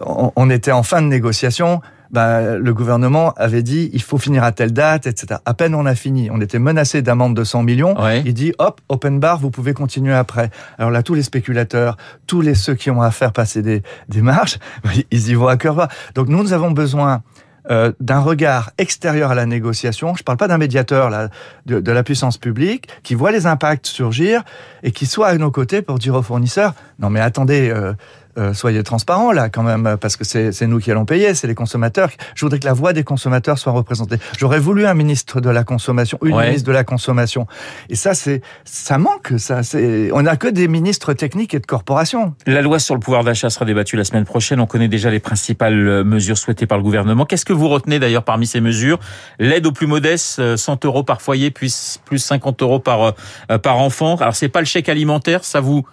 On 0.00 0.50
était 0.50 0.72
en 0.72 0.82
fin 0.82 1.02
de 1.02 1.08
négociation 1.08 1.80
bah, 2.10 2.56
le 2.56 2.74
gouvernement 2.74 3.32
avait 3.36 3.62
dit 3.62 3.90
il 3.92 4.02
faut 4.02 4.18
finir 4.18 4.44
à 4.44 4.52
telle 4.52 4.72
date, 4.72 5.06
etc. 5.06 5.40
À 5.44 5.54
peine 5.54 5.74
on 5.74 5.86
a 5.86 5.94
fini, 5.94 6.30
on 6.30 6.40
était 6.40 6.58
menacé 6.58 7.02
d'amende 7.02 7.36
de 7.36 7.44
100 7.44 7.62
millions. 7.62 8.00
Ouais. 8.00 8.22
Il 8.24 8.34
dit 8.34 8.52
hop, 8.58 8.80
open 8.88 9.20
bar, 9.20 9.38
vous 9.38 9.50
pouvez 9.50 9.74
continuer 9.74 10.14
après. 10.14 10.50
Alors 10.78 10.90
là, 10.90 11.02
tous 11.02 11.14
les 11.14 11.22
spéculateurs, 11.22 11.96
tous 12.26 12.40
les 12.40 12.54
ceux 12.54 12.74
qui 12.74 12.90
ont 12.90 13.02
à 13.02 13.10
faire 13.10 13.32
passer 13.32 13.62
des, 13.62 13.82
des 14.08 14.22
marches, 14.22 14.58
ils 15.10 15.28
y 15.28 15.34
vont 15.34 15.48
à 15.48 15.56
cœur 15.56 15.74
bas. 15.74 15.88
Donc 16.14 16.28
nous, 16.28 16.42
nous 16.42 16.52
avons 16.52 16.70
besoin 16.70 17.22
euh, 17.68 17.90
d'un 17.98 18.20
regard 18.20 18.70
extérieur 18.78 19.32
à 19.32 19.34
la 19.34 19.44
négociation. 19.44 20.14
Je 20.14 20.20
ne 20.20 20.24
parle 20.24 20.38
pas 20.38 20.46
d'un 20.46 20.58
médiateur 20.58 21.10
là, 21.10 21.30
de, 21.66 21.80
de, 21.80 21.92
la 21.92 22.04
puissance 22.04 22.38
publique 22.38 22.88
qui 23.02 23.16
voit 23.16 23.32
les 23.32 23.46
impacts 23.46 23.86
surgir 23.86 24.44
et 24.84 24.92
qui 24.92 25.04
soit 25.04 25.26
à 25.26 25.36
nos 25.36 25.50
côtés 25.50 25.82
pour 25.82 25.98
dire 25.98 26.14
aux 26.14 26.22
fournisseurs 26.22 26.74
non 27.00 27.10
mais 27.10 27.20
attendez. 27.20 27.68
Euh, 27.70 27.92
euh, 28.38 28.54
soyez 28.54 28.82
transparents 28.82 29.32
là 29.32 29.48
quand 29.48 29.62
même, 29.62 29.96
parce 30.00 30.16
que 30.16 30.24
c'est 30.24 30.66
nous 30.66 30.78
qui 30.78 30.90
allons 30.90 31.04
payer, 31.04 31.34
c'est 31.34 31.46
les 31.46 31.54
consommateurs. 31.54 32.10
Je 32.34 32.44
voudrais 32.44 32.58
que 32.58 32.66
la 32.66 32.72
voix 32.72 32.92
des 32.92 33.04
consommateurs 33.04 33.58
soit 33.58 33.72
représentée. 33.72 34.16
J'aurais 34.38 34.58
voulu 34.58 34.86
un 34.86 34.94
ministre 34.94 35.40
de 35.40 35.50
la 35.50 35.64
consommation, 35.64 36.18
une 36.22 36.36
ministre 36.36 36.66
de 36.66 36.72
la 36.72 36.84
consommation. 36.84 37.46
Et 37.88 37.94
ça, 37.94 38.14
c'est 38.14 38.42
ça 38.64 38.98
manque. 38.98 39.32
Ça, 39.38 39.62
c'est 39.62 40.10
on 40.12 40.22
n'a 40.22 40.36
que 40.36 40.48
des 40.48 40.68
ministres 40.68 41.12
techniques 41.12 41.54
et 41.54 41.60
de 41.60 41.66
corporations. 41.66 42.34
La 42.46 42.62
loi 42.62 42.78
sur 42.78 42.94
le 42.94 43.00
pouvoir 43.00 43.24
d'achat 43.24 43.50
sera 43.50 43.64
débattue 43.64 43.96
la 43.96 44.04
semaine 44.04 44.24
prochaine. 44.24 44.60
On 44.60 44.66
connaît 44.66 44.88
déjà 44.88 45.10
les 45.10 45.20
principales 45.20 45.88
euh, 45.88 46.04
mesures 46.04 46.38
souhaitées 46.38 46.66
par 46.66 46.78
le 46.78 46.84
gouvernement. 46.84 47.24
Qu'est-ce 47.24 47.44
que 47.44 47.52
vous 47.52 47.68
retenez 47.68 47.98
d'ailleurs 47.98 48.24
parmi 48.24 48.46
ces 48.46 48.60
mesures? 48.60 48.98
L'aide 49.38 49.66
aux 49.66 49.72
plus 49.72 49.86
modestes, 49.86 50.56
100 50.56 50.84
euros 50.84 51.02
par 51.02 51.22
foyer, 51.22 51.50
plus 51.50 51.98
plus 52.04 52.18
50 52.18 52.62
euros 52.62 52.78
par 52.78 53.14
par 53.62 53.78
enfant. 53.78 54.16
Alors 54.16 54.34
c'est 54.34 54.48
pas 54.48 54.60
le 54.60 54.66
chèque 54.66 54.88
alimentaire, 54.88 55.44
ça 55.44 55.60
vous 55.60 55.86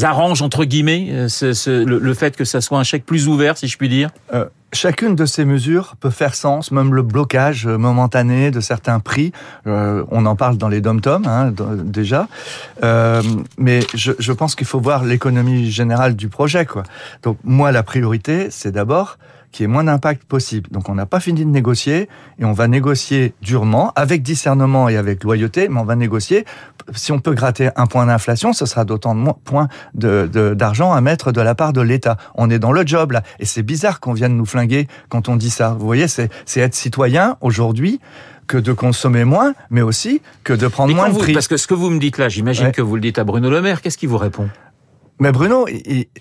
arrange 0.00 0.42
entre 0.42 0.64
guillemets 0.64 1.08
euh, 1.10 1.84
le, 1.84 2.14
fait 2.14 2.36
que 2.36 2.44
ça 2.44 2.60
soit 2.60 2.78
un 2.78 2.84
chèque 2.84 3.04
plus 3.04 3.28
ouvert, 3.28 3.56
si 3.58 3.68
je 3.68 3.76
puis 3.76 3.88
dire? 3.88 4.10
Euh, 4.32 4.46
Chacune 4.72 5.14
de 5.14 5.26
ces 5.26 5.44
mesures 5.44 5.96
peut 6.00 6.10
faire 6.10 6.34
sens, 6.34 6.70
même 6.70 6.94
le 6.94 7.02
blocage 7.02 7.66
momentané 7.66 8.50
de 8.50 8.60
certains 8.60 9.00
prix. 9.00 9.32
Euh, 9.66 10.04
on 10.10 10.24
en 10.26 10.36
parle 10.36 10.56
dans 10.56 10.68
les 10.68 10.80
dom-toms 10.80 11.26
hein, 11.26 11.52
déjà, 11.84 12.28
mais 13.58 13.80
je, 13.94 14.32
pense 14.32 14.54
qu'il 14.54 14.66
faut 14.66 14.80
voir 14.80 15.04
l'économie 15.04 15.70
générale 15.70 16.16
du 16.16 16.28
projet. 16.28 16.66
Donc 17.22 17.38
moi, 17.44 17.72
la 17.72 17.82
priorité, 17.82 18.48
c'est 18.50 18.72
d'abord 18.72 19.18
qui 19.52 19.62
ait 19.62 19.68
moins 19.68 19.84
d'impact 19.84 20.24
possible. 20.24 20.70
Donc 20.70 20.88
on 20.88 20.94
n'a 20.94 21.06
pas 21.06 21.20
fini 21.20 21.44
de 21.44 21.50
négocier 21.50 22.08
et 22.38 22.44
on 22.44 22.52
va 22.52 22.66
négocier 22.66 23.34
durement, 23.42 23.92
avec 23.94 24.22
discernement 24.22 24.88
et 24.88 24.96
avec 24.96 25.22
loyauté, 25.22 25.68
mais 25.68 25.78
on 25.78 25.84
va 25.84 25.94
négocier. 25.94 26.44
Si 26.94 27.12
on 27.12 27.20
peut 27.20 27.34
gratter 27.34 27.68
un 27.76 27.86
point 27.86 28.06
d'inflation, 28.06 28.52
ce 28.52 28.66
sera 28.66 28.84
d'autant 28.84 29.14
de 29.14 29.30
points 29.44 29.68
d'argent 29.94 30.90
de, 30.90 30.96
à 30.96 31.00
mettre 31.00 31.30
de 31.30 31.40
la 31.40 31.54
part 31.54 31.72
de 31.72 31.82
l'État. 31.82 32.16
On 32.34 32.50
est 32.50 32.58
dans 32.58 32.72
le 32.72 32.84
job 32.84 33.12
là, 33.12 33.22
et 33.38 33.44
c'est 33.44 33.62
bizarre 33.62 34.00
qu'on 34.00 34.14
vienne 34.14 34.36
nous 34.36 34.46
flinguer 34.46 34.61
quand 35.08 35.28
on 35.28 35.36
dit 35.36 35.50
ça. 35.50 35.76
Vous 35.78 35.86
voyez, 35.86 36.08
c'est 36.08 36.30
être 36.56 36.74
citoyen 36.74 37.36
aujourd'hui 37.40 38.00
que 38.46 38.58
de 38.58 38.72
consommer 38.72 39.24
moins, 39.24 39.54
mais 39.70 39.82
aussi 39.82 40.20
que 40.44 40.52
de 40.52 40.66
prendre 40.68 40.94
moins 40.94 41.08
de 41.08 41.16
prix. 41.16 41.32
Parce 41.32 41.48
que 41.48 41.56
ce 41.56 41.66
que 41.66 41.74
vous 41.74 41.90
me 41.90 41.98
dites 41.98 42.18
là, 42.18 42.28
j'imagine 42.28 42.72
que 42.72 42.82
vous 42.82 42.96
le 42.96 43.00
dites 43.00 43.18
à 43.18 43.24
Bruno 43.24 43.48
Le 43.50 43.62
Maire, 43.62 43.80
qu'est-ce 43.80 43.96
qu'il 43.96 44.08
vous 44.08 44.18
répond? 44.18 44.48
Mais 45.22 45.30
Bruno, 45.30 45.66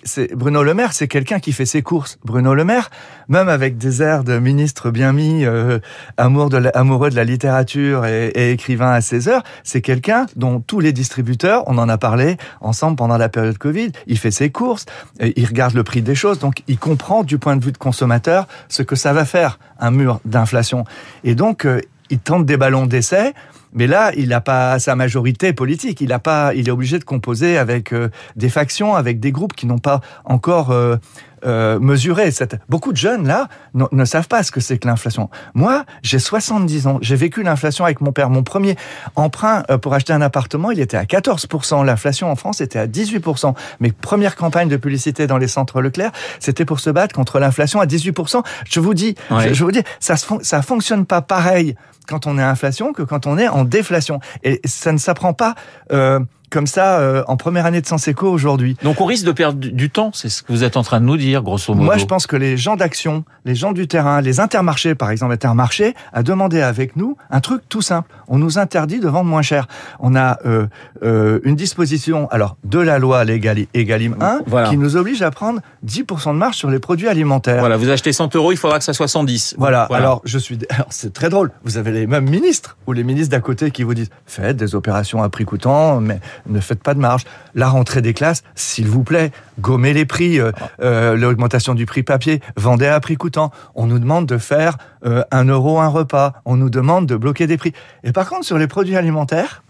c'est 0.03 0.35
Bruno 0.35 0.61
Le 0.61 0.75
Maire, 0.75 0.93
c'est 0.93 1.07
quelqu'un 1.07 1.39
qui 1.39 1.53
fait 1.53 1.65
ses 1.65 1.81
courses. 1.81 2.19
Bruno 2.23 2.53
Le 2.53 2.63
Maire, 2.63 2.91
même 3.29 3.49
avec 3.49 3.79
des 3.79 4.03
airs 4.03 4.23
de 4.23 4.37
ministre 4.37 4.91
bien 4.91 5.11
mis, 5.11 5.43
euh, 5.43 5.79
amoureux 6.17 7.09
de 7.09 7.15
la 7.15 7.23
littérature 7.23 8.05
et, 8.05 8.27
et 8.27 8.51
écrivain 8.51 8.91
à 8.91 9.01
ses 9.01 9.27
heures, 9.27 9.41
c'est 9.63 9.81
quelqu'un 9.81 10.27
dont 10.35 10.59
tous 10.59 10.79
les 10.79 10.93
distributeurs, 10.93 11.63
on 11.65 11.79
en 11.79 11.89
a 11.89 11.97
parlé 11.97 12.37
ensemble 12.59 12.95
pendant 12.95 13.17
la 13.17 13.27
période 13.27 13.57
Covid, 13.57 13.91
il 14.05 14.19
fait 14.19 14.29
ses 14.29 14.51
courses, 14.51 14.85
il 15.19 15.47
regarde 15.47 15.73
le 15.73 15.83
prix 15.83 16.03
des 16.03 16.13
choses, 16.13 16.37
donc 16.37 16.61
il 16.67 16.77
comprend 16.77 17.23
du 17.23 17.39
point 17.39 17.55
de 17.55 17.65
vue 17.65 17.71
de 17.71 17.79
consommateur 17.79 18.47
ce 18.69 18.83
que 18.83 18.95
ça 18.95 19.13
va 19.13 19.25
faire, 19.25 19.57
un 19.79 19.89
mur 19.89 20.19
d'inflation. 20.25 20.85
Et 21.23 21.33
donc, 21.33 21.65
euh, 21.65 21.81
il 22.11 22.19
tente 22.19 22.45
des 22.45 22.57
ballons 22.57 22.85
d'essai 22.85 23.33
mais 23.73 23.87
là, 23.87 24.11
il 24.17 24.29
n'a 24.29 24.41
pas 24.41 24.79
sa 24.79 24.95
majorité 24.95 25.53
politique. 25.53 26.01
Il 26.01 26.11
a 26.11 26.19
pas, 26.19 26.53
il 26.53 26.67
est 26.67 26.71
obligé 26.71 26.99
de 26.99 27.03
composer 27.03 27.57
avec 27.57 27.93
euh, 27.93 28.09
des 28.35 28.49
factions, 28.49 28.95
avec 28.95 29.19
des 29.19 29.31
groupes 29.31 29.53
qui 29.53 29.65
n'ont 29.65 29.79
pas 29.79 30.01
encore 30.25 30.71
euh, 30.71 30.97
euh, 31.45 31.79
mesurer 31.79 32.31
cette. 32.31 32.57
Beaucoup 32.69 32.91
de 32.91 32.97
jeunes 32.97 33.27
là 33.27 33.47
ne, 33.73 34.05
savent 34.05 34.27
pas 34.27 34.43
ce 34.43 34.51
que 34.51 34.59
c'est 34.59 34.77
que 34.77 34.87
l'inflation. 34.87 35.29
Moi, 35.53 35.85
j'ai 36.03 36.19
70 36.19 36.87
ans, 36.87 36.99
j'ai 37.01 37.15
vécu 37.15 37.43
l'inflation 37.43 37.85
avec 37.85 38.01
mon 38.01 38.11
père. 38.11 38.29
Mon 38.29 38.43
premier 38.43 38.75
emprunt 39.15 39.63
euh, 39.69 39.77
pour 39.77 39.93
acheter 39.93 40.13
un 40.13 40.21
appartement, 40.21 40.71
il 40.71 40.79
était 40.79 40.97
à 40.97 41.05
14 41.05 41.47
L'inflation 41.85 42.31
en 42.31 42.35
France 42.35 42.61
était 42.61 42.79
à 42.79 42.87
18% 42.87 43.53
Mes 43.79 43.91
premières 43.91 44.35
campagnes 44.35 44.69
de 44.69 44.77
publicité 44.77 45.27
dans 45.27 45.37
les 45.37 45.47
centres 45.47 45.81
Leclerc, 45.81 46.11
c'était 46.39 46.65
pour 46.65 46.79
se 46.79 46.89
battre 46.89 47.13
contre 47.15 47.39
l'inflation 47.39 47.79
à 47.79 47.85
18% 47.85 48.43
Je 48.65 48.79
vous 48.79 48.93
dis, 48.93 49.15
je, 49.29 49.63
vous 49.63 49.71
dis, 49.71 49.83
ça 49.99 50.15
ça 50.41 50.61
fonctionne 50.61 51.05
pas 51.05 51.21
pareil 51.21 51.75
quand 52.07 52.27
on 52.27 52.37
est 52.37 52.43
inflation 52.43 52.93
que 52.93 53.03
quand 53.03 53.25
on 53.25 53.37
est 53.37 53.47
en 53.47 53.63
déflation. 53.63 54.19
Et 54.43 54.61
ça 54.65 54.91
ne 54.91 54.97
s'apprend 54.97 55.33
pas. 55.33 55.55
Euh, 55.91 56.19
comme 56.51 56.67
ça 56.67 56.99
euh, 56.99 57.23
en 57.27 57.37
première 57.37 57.65
année 57.65 57.81
de 57.81 57.87
Sanseco 57.87 58.27
aujourd'hui. 58.27 58.77
Donc 58.83 59.01
on 59.01 59.05
risque 59.05 59.25
de 59.25 59.31
perdre 59.31 59.57
du 59.59 59.89
temps, 59.89 60.11
c'est 60.13 60.29
ce 60.29 60.43
que 60.43 60.51
vous 60.51 60.63
êtes 60.63 60.77
en 60.77 60.83
train 60.83 60.99
de 60.99 61.05
nous 61.05 61.17
dire, 61.17 61.41
grosso 61.41 61.73
modo. 61.73 61.85
Moi, 61.85 61.97
je 61.97 62.05
pense 62.05 62.27
que 62.27 62.35
les 62.35 62.57
gens 62.57 62.75
d'action, 62.75 63.23
les 63.45 63.55
gens 63.55 63.71
du 63.71 63.87
terrain, 63.87 64.21
les 64.21 64.39
intermarchés, 64.39 64.93
par 64.93 65.09
exemple, 65.09 65.33
Intermarché, 65.33 65.95
a 66.13 66.23
demandé 66.23 66.61
avec 66.61 66.95
nous 66.95 67.17
un 67.29 67.39
truc 67.39 67.63
tout 67.69 67.81
simple. 67.81 68.11
On 68.27 68.37
nous 68.37 68.59
interdit 68.59 68.99
de 68.99 69.07
vendre 69.07 69.29
moins 69.29 69.41
cher. 69.41 69.67
On 69.99 70.15
a 70.15 70.37
euh, 70.45 70.67
euh, 71.03 71.39
une 71.43 71.55
disposition, 71.55 72.27
alors 72.29 72.57
de 72.63 72.79
la 72.79 72.99
loi 72.99 73.23
Egalim 73.25 74.15
1, 74.19 74.69
qui 74.69 74.77
nous 74.77 74.97
oblige 74.97 75.21
à 75.21 75.31
prendre 75.31 75.61
10% 75.85 76.33
de 76.33 76.37
marge 76.37 76.55
sur 76.55 76.69
les 76.69 76.79
produits 76.79 77.07
alimentaires. 77.07 77.59
Voilà, 77.59 77.77
vous 77.77 77.89
achetez 77.89 78.11
100 78.11 78.35
euros, 78.35 78.51
il 78.51 78.57
faudra 78.57 78.77
que 78.77 78.83
ça 78.83 78.93
soit 78.93 79.07
110. 79.07 79.55
Voilà. 79.57 79.83
Alors 79.91 80.21
je 80.25 80.37
suis, 80.37 80.59
alors 80.69 80.87
c'est 80.89 81.13
très 81.13 81.29
drôle. 81.29 81.51
Vous 81.63 81.77
avez 81.77 81.91
les 81.91 82.07
mêmes 82.07 82.29
ministres 82.29 82.77
ou 82.87 82.93
les 82.93 83.03
ministres 83.03 83.31
d'à 83.31 83.39
côté 83.39 83.71
qui 83.71 83.83
vous 83.83 83.93
disent 83.93 84.09
faites 84.25 84.57
des 84.57 84.75
opérations 84.75 85.23
à 85.23 85.29
prix 85.29 85.45
coûtant, 85.45 86.01
mais 86.01 86.19
ne 86.45 86.59
faites 86.59 86.81
pas 86.81 86.93
de 86.93 86.99
marge. 86.99 87.23
La 87.55 87.69
rentrée 87.69 88.01
des 88.01 88.13
classes, 88.13 88.43
s'il 88.55 88.87
vous 88.87 89.03
plaît, 89.03 89.31
gommez 89.59 89.93
les 89.93 90.05
prix, 90.05 90.39
euh, 90.39 90.51
euh, 90.81 91.15
l'augmentation 91.15 91.73
du 91.73 91.85
prix 91.85 92.03
papier, 92.03 92.41
vendez 92.55 92.87
à 92.87 92.99
prix 92.99 93.15
coûtant. 93.15 93.51
On 93.75 93.85
nous 93.87 93.99
demande 93.99 94.25
de 94.25 94.37
faire 94.37 94.77
euh, 95.05 95.23
un 95.31 95.45
euro 95.45 95.79
un 95.79 95.87
repas, 95.87 96.33
on 96.45 96.55
nous 96.55 96.69
demande 96.69 97.05
de 97.05 97.15
bloquer 97.15 97.47
des 97.47 97.57
prix. 97.57 97.73
Et 98.03 98.11
par 98.11 98.29
contre, 98.29 98.45
sur 98.45 98.57
les 98.57 98.67
produits 98.67 98.95
alimentaires, 98.95 99.63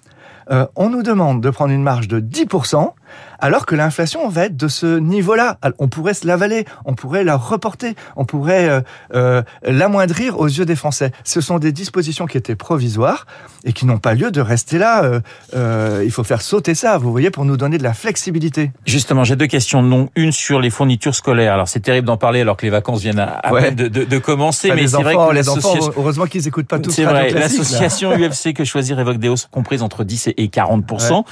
on 0.75 0.89
nous 0.89 1.01
demande 1.01 1.39
de 1.39 1.49
prendre 1.49 1.71
une 1.71 1.83
marge 1.83 2.09
de 2.09 2.19
10%, 2.19 2.93
alors 3.41 3.65
que 3.65 3.75
l'inflation 3.75 4.29
va 4.29 4.45
être 4.45 4.55
de 4.55 4.67
ce 4.67 4.97
niveau-là. 4.99 5.57
On 5.79 5.87
pourrait 5.87 6.13
se 6.13 6.25
l'avaler, 6.25 6.65
on 6.85 6.93
pourrait 6.93 7.23
la 7.23 7.35
reporter, 7.35 7.95
on 8.15 8.25
pourrait 8.25 8.69
euh, 8.69 8.81
euh, 9.15 9.41
l'amoindrir 9.63 10.39
aux 10.39 10.47
yeux 10.47 10.65
des 10.65 10.75
Français. 10.75 11.11
Ce 11.23 11.41
sont 11.41 11.59
des 11.59 11.71
dispositions 11.71 12.27
qui 12.27 12.37
étaient 12.37 12.55
provisoires 12.55 13.25
et 13.63 13.73
qui 13.73 13.85
n'ont 13.85 13.97
pas 13.97 14.13
lieu 14.13 14.31
de 14.31 14.41
rester 14.41 14.77
là. 14.77 15.03
Euh, 15.03 15.19
euh, 15.55 16.01
il 16.05 16.11
faut 16.11 16.23
faire 16.23 16.41
sauter 16.41 16.75
ça, 16.75 16.97
vous 16.97 17.11
voyez, 17.11 17.31
pour 17.31 17.45
nous 17.45 17.57
donner 17.57 17.77
de 17.77 17.83
la 17.83 17.93
flexibilité. 17.93 18.71
Justement, 18.85 19.23
j'ai 19.23 19.35
deux 19.35 19.47
questions. 19.47 19.81
Non, 19.81 20.09
une 20.15 20.31
sur 20.31 20.59
les 20.59 20.69
fournitures 20.69 21.15
scolaires. 21.15 21.53
Alors 21.53 21.67
c'est 21.67 21.79
terrible 21.79 22.07
d'en 22.07 22.17
parler 22.17 22.41
alors 22.41 22.57
que 22.57 22.65
les 22.65 22.71
vacances 22.71 23.01
viennent 23.01 23.19
à, 23.19 23.41
peine 23.51 23.75
de, 23.75 23.87
de, 23.87 24.03
de, 24.03 24.17
commencer, 24.17 24.71
mais 24.75 24.87
c'est 24.87 25.01
vrai 25.01 25.15
que 25.15 25.33
les 25.33 25.49
enfants, 25.49 25.75
heureusement 25.97 26.25
qu'ils 26.25 26.47
écoutent 26.47 26.67
pas 26.67 26.79
tout. 26.79 26.91
C'est 26.91 27.03
vrai. 27.03 27.31
L'association 27.31 28.11
UFC 28.15 28.53
que 28.53 28.63
choisir 28.63 28.99
évoque 28.99 29.17
des 29.17 29.29
hausses 29.29 29.47
comprises 29.51 29.81
entre 29.81 30.03
10 30.03 30.29
et 30.37 30.47
40% 30.47 31.23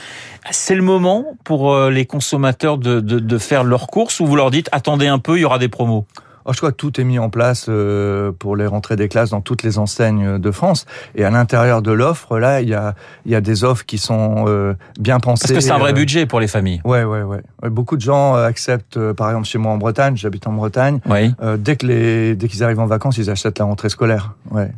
C'est 0.51 0.75
le 0.75 0.81
moment 0.81 1.25
pour 1.43 1.77
les 1.89 1.98
consommateurs 2.05 2.77
de, 2.77 2.99
de, 2.99 3.19
de 3.19 3.37
faire 3.37 3.63
leurs 3.63 3.87
courses 3.87 4.19
ou 4.19 4.25
vous 4.25 4.35
leur 4.35 4.51
dites 4.51 4.69
attendez 4.71 5.07
un 5.07 5.19
peu, 5.19 5.37
il 5.37 5.41
y 5.41 5.45
aura 5.45 5.59
des 5.59 5.69
promos? 5.69 6.05
Oh, 6.45 6.53
je 6.53 6.57
crois 6.57 6.71
que 6.71 6.77
tout 6.77 6.99
est 6.99 7.03
mis 7.03 7.19
en 7.19 7.29
place 7.29 7.67
euh, 7.69 8.31
pour 8.31 8.55
les 8.55 8.65
rentrées 8.65 8.95
des 8.95 9.07
classes 9.07 9.29
dans 9.29 9.41
toutes 9.41 9.61
les 9.61 9.77
enseignes 9.77 10.39
de 10.39 10.51
France. 10.51 10.87
Et 11.13 11.23
à 11.23 11.29
l'intérieur 11.29 11.83
de 11.83 11.91
l'offre, 11.91 12.39
là, 12.39 12.61
il 12.61 12.69
y 12.69 12.73
a, 12.73 12.95
il 13.25 13.31
y 13.31 13.35
a 13.35 13.41
des 13.41 13.63
offres 13.63 13.85
qui 13.85 13.99
sont 13.99 14.45
euh, 14.47 14.73
bien 14.99 15.19
pensées. 15.19 15.43
Parce 15.43 15.53
que 15.53 15.59
c'est 15.59 15.71
un 15.71 15.77
vrai 15.77 15.91
euh, 15.91 15.93
budget 15.93 16.25
pour 16.25 16.39
les 16.39 16.47
familles. 16.47 16.81
Ouais, 16.85 17.03
ouais, 17.03 17.21
ouais. 17.21 17.41
Beaucoup 17.69 17.97
de 17.97 18.01
gens 18.01 18.33
acceptent, 18.33 18.97
par 19.13 19.29
exemple, 19.29 19.45
chez 19.45 19.59
moi 19.59 19.73
en 19.73 19.77
Bretagne, 19.77 20.15
j'habite 20.15 20.47
en 20.47 20.53
Bretagne, 20.53 21.01
oui. 21.07 21.35
dès 21.59 21.75
que 21.75 21.85
les, 21.85 22.35
dès 22.35 22.47
qu'ils 22.47 22.63
arrivent 22.63 22.79
en 22.79 22.87
vacances, 22.87 23.17
ils 23.17 23.29
achètent 23.29 23.59
la 23.59 23.65
rentrée 23.65 23.89
scolaire. 23.89 24.33
Ouais. 24.49 24.71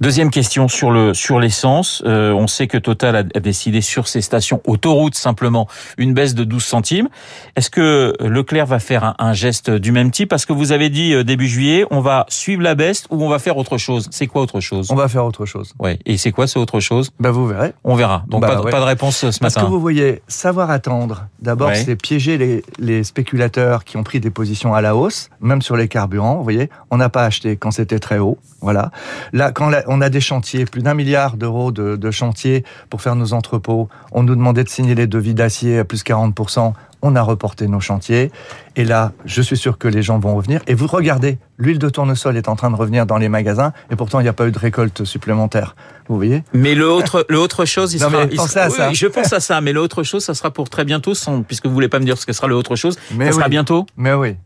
Deuxième 0.00 0.30
question 0.30 0.68
sur 0.68 0.90
le 0.90 1.14
sur 1.14 1.40
l'essence. 1.40 2.02
Euh, 2.06 2.32
on 2.32 2.46
sait 2.46 2.66
que 2.66 2.78
Total 2.78 3.16
a, 3.16 3.22
décidé 3.22 3.80
sur 3.80 4.08
ses 4.08 4.20
stations 4.20 4.60
autoroutes 4.66 5.14
simplement 5.14 5.68
une 5.98 6.14
baisse 6.14 6.34
de 6.34 6.44
12 6.44 6.62
centimes. 6.62 7.08
Est-ce 7.56 7.70
que 7.70 8.14
Leclerc 8.20 8.66
va 8.66 8.78
faire 8.78 9.14
un, 9.18 9.32
geste 9.32 9.70
du 9.70 9.92
même 9.92 10.10
type? 10.10 10.28
Parce 10.28 10.46
que 10.46 10.52
vous 10.52 10.72
avez 10.72 10.90
dit 10.90 11.12
euh, 11.12 11.24
début 11.24 11.48
juillet, 11.48 11.84
on 11.90 12.00
va 12.00 12.26
suivre 12.28 12.62
la 12.62 12.74
baisse 12.74 13.04
ou 13.10 13.22
on 13.22 13.28
va 13.28 13.38
faire 13.38 13.56
autre 13.56 13.78
chose? 13.78 14.08
C'est 14.10 14.26
quoi 14.26 14.42
autre 14.42 14.60
chose? 14.60 14.90
On 14.90 14.94
va 14.94 15.08
faire 15.08 15.24
autre 15.24 15.46
chose. 15.46 15.72
Ouais. 15.78 15.98
Et 16.06 16.16
c'est 16.16 16.32
quoi 16.32 16.46
ce 16.46 16.58
autre 16.58 16.80
chose? 16.80 17.10
Bah 17.18 17.30
vous 17.30 17.46
verrez. 17.46 17.72
On 17.84 17.94
verra. 17.94 18.24
Donc 18.28 18.42
bah 18.42 18.60
pas, 18.62 18.70
pas, 18.70 18.80
de 18.80 18.84
réponse 18.84 19.18
ce 19.18 19.26
matin. 19.26 19.38
Parce 19.40 19.54
que 19.54 19.64
vous 19.64 19.80
voyez, 19.80 20.22
savoir 20.28 20.70
attendre. 20.70 21.26
D'abord, 21.40 21.74
c'est 21.74 21.96
piéger 21.96 22.38
les, 22.38 22.64
les 22.78 23.04
spéculateurs 23.04 23.84
qui 23.84 23.96
ont 23.96 24.04
pris 24.04 24.20
des 24.20 24.30
positions 24.30 24.74
à 24.74 24.80
la 24.80 24.96
hausse, 24.96 25.30
même 25.40 25.62
sur 25.62 25.76
les 25.76 25.88
carburants. 25.88 26.36
Vous 26.36 26.42
voyez, 26.42 26.70
on 26.90 26.96
n'a 26.96 27.08
pas 27.08 27.24
acheté 27.24 27.56
quand 27.56 27.70
c'était 27.70 27.98
très 27.98 28.18
haut. 28.18 28.38
Voilà. 28.60 28.90
Là, 29.32 29.52
quand 29.52 29.63
on 29.86 30.00
a 30.00 30.08
des 30.08 30.20
chantiers, 30.20 30.64
plus 30.64 30.82
d'un 30.82 30.94
milliard 30.94 31.36
d'euros 31.36 31.72
de, 31.72 32.10
chantiers 32.10 32.64
pour 32.90 33.02
faire 33.02 33.16
nos 33.16 33.32
entrepôts, 33.32 33.88
on 34.12 34.22
nous 34.22 34.34
demandait 34.34 34.64
de 34.64 34.68
signer 34.68 34.94
les 34.94 35.06
devis 35.06 35.34
d'acier 35.34 35.78
à 35.78 35.84
plus 35.84 36.04
40%, 36.04 36.72
on 37.04 37.14
a 37.16 37.22
reporté 37.22 37.68
nos 37.68 37.80
chantiers. 37.80 38.32
Et 38.76 38.84
là, 38.84 39.12
je 39.26 39.42
suis 39.42 39.58
sûr 39.58 39.78
que 39.78 39.86
les 39.86 40.02
gens 40.02 40.18
vont 40.18 40.34
revenir. 40.34 40.62
Et 40.66 40.74
vous 40.74 40.86
regardez, 40.86 41.38
l'huile 41.58 41.78
de 41.78 41.88
tournesol 41.88 42.36
est 42.36 42.48
en 42.48 42.56
train 42.56 42.70
de 42.70 42.76
revenir 42.76 43.04
dans 43.06 43.18
les 43.18 43.28
magasins, 43.28 43.72
et 43.90 43.96
pourtant 43.96 44.18
il 44.20 44.24
n'y 44.24 44.28
a 44.28 44.32
pas 44.32 44.48
eu 44.48 44.50
de 44.50 44.58
récolte 44.58 45.04
supplémentaire. 45.04 45.76
Vous 46.08 46.16
voyez? 46.16 46.42
Mais 46.52 46.74
le 46.74 46.90
autre, 46.90 47.24
le 47.28 47.38
autre 47.38 47.66
chose, 47.66 47.94
il 47.94 48.00
non, 48.00 48.10
sera. 48.10 48.26
Pensez 48.26 48.58
à 48.58 48.70
ça. 48.70 48.92
je 48.92 49.06
pense 49.06 49.32
à 49.32 49.40
ça. 49.40 49.60
Mais 49.60 49.72
l'autre 49.72 50.02
chose, 50.02 50.24
ça 50.24 50.34
sera 50.34 50.50
pour 50.50 50.68
très 50.68 50.84
bientôt, 50.84 51.14
sans, 51.14 51.42
puisque 51.42 51.66
vous 51.66 51.72
voulez 51.72 51.88
pas 51.88 51.98
me 51.98 52.04
dire 52.04 52.18
ce 52.18 52.26
que 52.26 52.32
sera 52.32 52.48
le 52.48 52.54
autre 52.54 52.74
chose. 52.74 52.98
Mais 53.14 53.26
ça 53.26 53.32
sera 53.32 53.48
bientôt. 53.48 53.86
Mais 53.96 54.12
oui. 54.14 54.36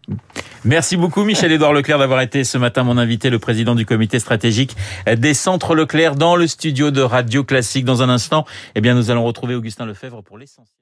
Merci 0.65 0.97
beaucoup, 0.97 1.25
Michel-Édouard 1.25 1.73
Leclerc, 1.73 1.99
d'avoir 1.99 2.21
été 2.21 2.45
ce 2.45 2.59
matin 2.59 2.83
mon 2.83 2.99
invité, 2.99 3.31
le 3.31 3.39
président 3.39 3.75
du 3.75 3.87
comité 3.87 4.19
stratégique 4.19 4.77
des 5.17 5.35
centres 5.35 5.75
Leclerc, 5.75 6.17
dans 6.17 6.37
le 6.37 6.47
studio 6.47 6.91
de 6.91 7.03
Radio 7.03 7.45
Classique. 7.45 7.85
Dans 7.85 8.03
un 8.03 8.09
instant, 8.09 8.45
eh 8.75 8.81
bien, 8.81 8.95
nous 8.95 9.11
allons 9.11 9.25
retrouver 9.25 9.55
Augustin 9.55 9.87
Lefebvre 9.87 10.23
pour 10.23 10.39
l'essentiel. 10.39 10.75